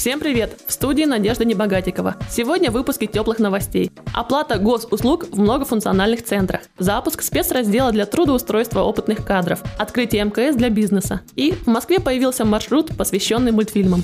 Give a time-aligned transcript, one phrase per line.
[0.00, 0.58] Всем привет!
[0.66, 2.16] В студии Надежда Небогатикова.
[2.30, 3.92] Сегодня в выпуске теплых новостей.
[4.14, 6.62] Оплата госуслуг в многофункциональных центрах.
[6.78, 9.62] Запуск спецраздела для трудоустройства опытных кадров.
[9.76, 11.20] Открытие МКС для бизнеса.
[11.36, 14.02] И в Москве появился маршрут, посвященный мультфильмам.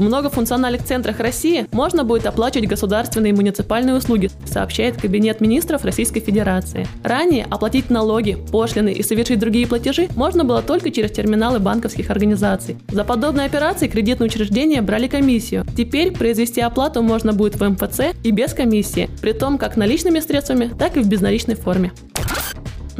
[0.00, 6.20] В многофункциональных центрах России можно будет оплачивать государственные и муниципальные услуги, сообщает Кабинет министров Российской
[6.20, 6.86] Федерации.
[7.04, 12.78] Ранее оплатить налоги, пошлины и совершить другие платежи можно было только через терминалы банковских организаций.
[12.88, 15.66] За подобные операции кредитные учреждения брали комиссию.
[15.76, 20.70] Теперь произвести оплату можно будет в МФЦ и без комиссии, при том как наличными средствами,
[20.78, 21.92] так и в безналичной форме.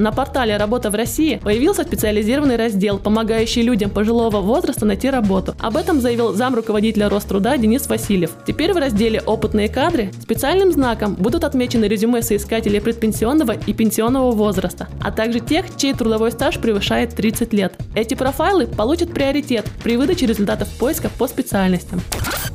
[0.00, 5.54] На портале «Работа в России» появился специализированный раздел, помогающий людям пожилого возраста найти работу.
[5.60, 8.30] Об этом заявил зам руководителя Роструда Денис Васильев.
[8.46, 14.88] Теперь в разделе «Опытные кадры» специальным знаком будут отмечены резюме соискателей предпенсионного и пенсионного возраста,
[15.02, 17.74] а также тех, чей трудовой стаж превышает 30 лет.
[17.95, 22.01] Эти профайлы получат приоритет при выдаче результатов поиска по специальностям.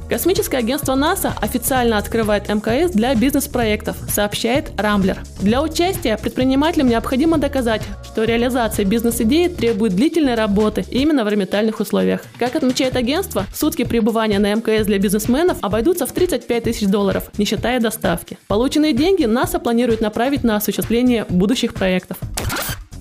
[0.08, 5.18] Космическое агентство НАСА официально открывает МКС для бизнес-проектов, сообщает Рамблер.
[5.42, 12.22] Для участия предпринимателям необходимо доказать, что реализация бизнес-идеи требует длительной работы именно в орбитальных условиях.
[12.38, 17.46] Как отмечает агентство, сутки пребывания на МКС для бизнесменов обойдутся в 35 тысяч долларов, не
[17.46, 18.38] считая доставки.
[18.48, 22.18] Полученные деньги НАСА планирует направить на осуществление будущих проектов.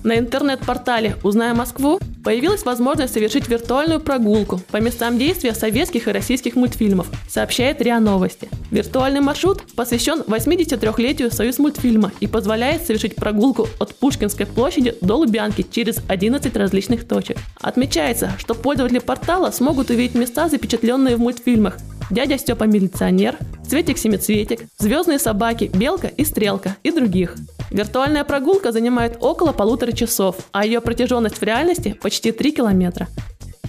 [0.03, 6.55] На интернет-портале «Узнаем Москву» появилась возможность совершить виртуальную прогулку по местам действия советских и российских
[6.55, 8.49] мультфильмов, сообщает РИА Новости.
[8.71, 15.63] Виртуальный маршрут посвящен 83-летию Союз мультфильма и позволяет совершить прогулку от Пушкинской площади до Лубянки
[15.69, 17.37] через 11 различных точек.
[17.61, 21.77] Отмечается, что пользователи портала смогут увидеть места, запечатленные в мультфильмах,
[22.09, 27.35] дядя Степа милиционер, Цветик-семицветик, звездные собаки, белка и стрелка и других.
[27.75, 33.09] Виртуальная прогулка занимает около полутора часов, а ее протяженность в реальности почти 3 километра.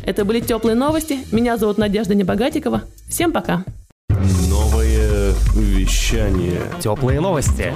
[0.05, 1.19] Это были теплые новости.
[1.33, 2.83] Меня зовут Надежда Небогатикова.
[3.09, 3.65] Всем пока.
[4.49, 6.63] Новое вещание.
[6.81, 7.75] Теплые новости.